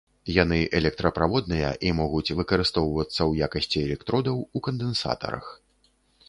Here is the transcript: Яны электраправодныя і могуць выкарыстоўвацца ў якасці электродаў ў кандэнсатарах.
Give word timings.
Яны 0.35 0.57
электраправодныя 0.77 1.69
і 1.89 1.91
могуць 1.99 2.33
выкарыстоўвацца 2.39 3.17
ў 3.29 3.49
якасці 3.49 3.83
электродаў 3.87 4.37
ў 4.55 4.69
кандэнсатарах. 4.71 5.45